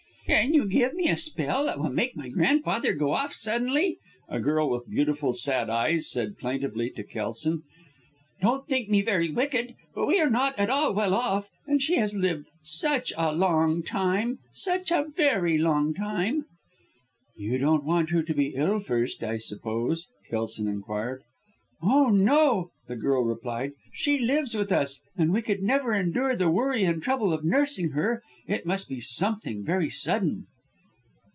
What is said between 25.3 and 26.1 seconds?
we could never